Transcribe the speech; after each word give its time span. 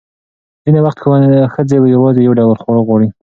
ځینې 0.63 0.79
وخت 0.85 0.99
ښځې 1.53 1.75
یوازې 1.95 2.21
یو 2.23 2.37
ډول 2.39 2.55
خواړه 2.61 2.81
غواړي. 2.87 3.07